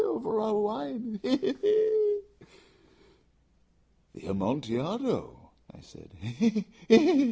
[0.01, 0.05] he!
[0.07, 1.37] over our wine he!
[1.37, 1.55] he!
[1.61, 2.19] he!"
[4.15, 6.67] "The Amontillado!" I said.